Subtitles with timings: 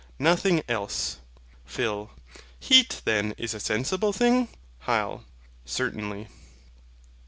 [0.17, 1.17] Nothing else.
[1.63, 2.09] PHIL.
[2.59, 4.47] HEAT then is a sensible thing?
[4.87, 5.25] HYL.
[5.63, 6.27] Certainly.